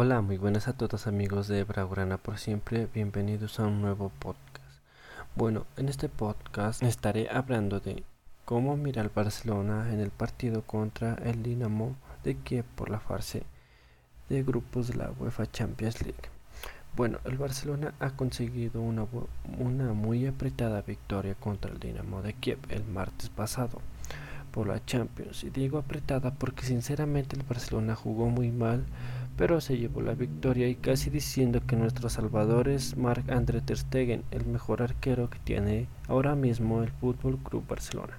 [0.00, 4.78] Hola, muy buenas a todos amigos de Braurana por siempre, bienvenidos a un nuevo podcast.
[5.34, 8.04] Bueno, en este podcast estaré hablando de
[8.44, 13.42] cómo mira el Barcelona en el partido contra el Dinamo de Kiev por la fase
[14.28, 16.30] de grupos de la UEFA Champions League.
[16.94, 19.04] Bueno, el Barcelona ha conseguido una,
[19.58, 23.80] una muy apretada victoria contra el Dinamo de Kiev el martes pasado
[24.52, 25.42] por la Champions.
[25.42, 28.84] Y digo apretada porque sinceramente el Barcelona jugó muy mal
[29.38, 33.78] pero se llevó la victoria y casi diciendo que nuestro salvador es Marc André ter
[33.78, 38.18] Stegen, el mejor arquero que tiene ahora mismo el Fútbol Club Barcelona.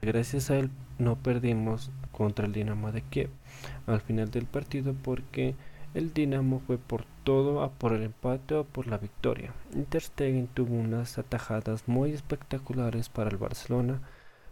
[0.00, 3.30] Gracias a él no perdimos contra el Dinamo de Kiev
[3.88, 5.56] al final del partido porque
[5.92, 9.52] el Dinamo fue por todo a por el empate o por la victoria.
[9.88, 14.00] Ter Stegen tuvo unas atajadas muy espectaculares para el Barcelona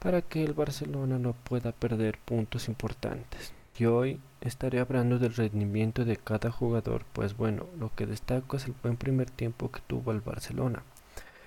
[0.00, 3.54] para que el Barcelona no pueda perder puntos importantes.
[3.78, 8.66] Y hoy estaré hablando del rendimiento de cada jugador, pues bueno, lo que destaco es
[8.66, 10.82] el buen primer tiempo que tuvo el Barcelona,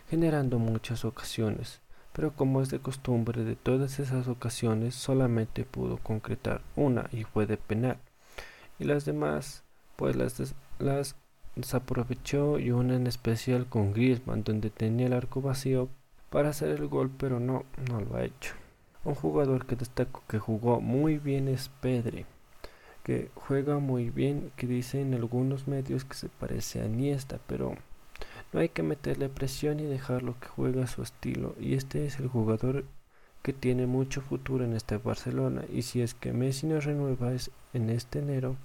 [0.09, 1.81] generando muchas ocasiones,
[2.13, 7.45] pero como es de costumbre de todas esas ocasiones solamente pudo concretar una y fue
[7.45, 7.97] de penal,
[8.79, 9.63] y las demás
[9.95, 11.15] pues las, las
[11.55, 15.89] desaprovechó y una en especial con Griezmann donde tenía el arco vacío
[16.29, 18.53] para hacer el gol pero no, no lo ha hecho.
[19.05, 22.25] Un jugador que destaco que jugó muy bien es Pedri,
[23.03, 27.75] que juega muy bien, que dicen algunos medios que se parece a Iniesta, pero
[28.51, 31.53] no hay que meterle presión y dejarlo que juegue a su estilo.
[31.59, 32.83] Y este es el jugador
[33.43, 35.65] que tiene mucho futuro en este Barcelona.
[35.71, 37.31] Y si es que Messi no renueva
[37.73, 38.55] en este enero,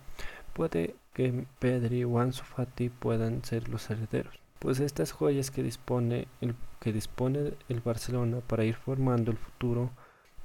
[0.54, 4.40] puede que Pedri o Ansu Fati puedan ser los herederos.
[4.58, 9.90] Pues estas joyas que dispone el, que dispone el Barcelona para ir formando el futuro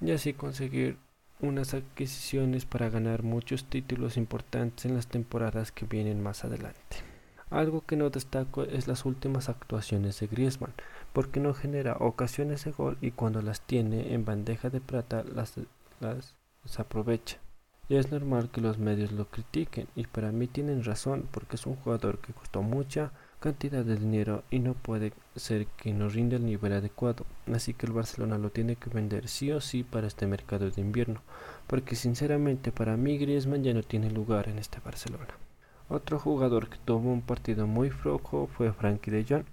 [0.02, 0.98] y así conseguir
[1.42, 6.98] unas adquisiciones para ganar muchos títulos importantes en las temporadas que vienen más adelante.
[7.50, 10.74] Algo que no destaco es las últimas actuaciones de Griezmann,
[11.14, 15.56] porque no genera ocasiones de gol y cuando las tiene en bandeja de plata las,
[16.00, 16.36] las,
[16.78, 17.38] aprovecha.
[17.88, 21.68] Y es normal que los medios lo critiquen y para mí tienen razón porque es
[21.68, 23.12] un jugador que costó mucha
[23.46, 27.28] cantidad de dinero y no puede ser que no rinde el nivel adecuado.
[27.54, 30.82] Así que el Barcelona lo tiene que vender sí o sí para este mercado de
[30.82, 31.22] invierno,
[31.68, 35.36] porque sinceramente para mí Griezmann ya no tiene lugar en este Barcelona.
[35.90, 39.46] Otro jugador que tuvo un partido muy flojo fue Frankie de Jong,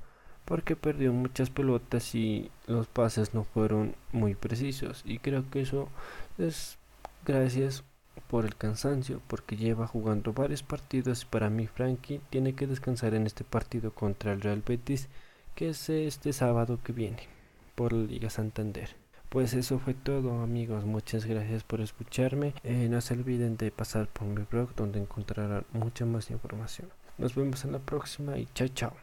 [0.46, 5.90] porque perdió muchas pelotas y los pases no fueron muy precisos y creo que eso
[6.38, 6.78] es
[7.26, 7.84] gracias
[8.32, 13.12] por el cansancio, porque lleva jugando varios partidos y para mí Frankie tiene que descansar
[13.12, 15.10] en este partido contra el Real Betis,
[15.54, 17.28] que es este sábado que viene,
[17.74, 18.96] por la Liga Santander.
[19.28, 22.54] Pues eso fue todo amigos, muchas gracias por escucharme.
[22.64, 26.88] Eh, no se olviden de pasar por mi blog donde encontrarán mucha más información.
[27.18, 28.94] Nos vemos en la próxima y chao chao.